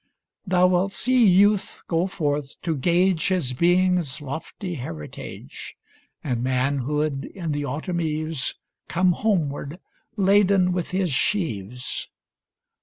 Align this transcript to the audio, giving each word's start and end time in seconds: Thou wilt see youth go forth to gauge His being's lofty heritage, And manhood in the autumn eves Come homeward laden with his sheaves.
Thou 0.47 0.65
wilt 0.65 0.93
see 0.93 1.27
youth 1.27 1.83
go 1.87 2.07
forth 2.07 2.59
to 2.63 2.75
gauge 2.75 3.27
His 3.27 3.53
being's 3.53 4.19
lofty 4.19 4.73
heritage, 4.73 5.77
And 6.23 6.41
manhood 6.41 7.25
in 7.35 7.51
the 7.51 7.65
autumn 7.65 8.01
eves 8.01 8.55
Come 8.87 9.11
homeward 9.11 9.79
laden 10.17 10.71
with 10.71 10.89
his 10.89 11.13
sheaves. 11.13 12.09